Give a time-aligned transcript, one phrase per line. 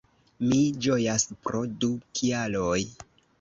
[0.45, 1.91] Mi ĝojas pro du
[2.21, 2.81] kialoj